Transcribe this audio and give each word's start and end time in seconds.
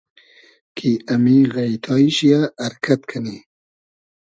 کی 0.75 0.91
امی 1.13 1.37
غݷتای 1.53 2.05
شی 2.15 2.27
یۂ 2.31 2.41
ارکئد 2.65 3.01
کئنی 3.09 3.37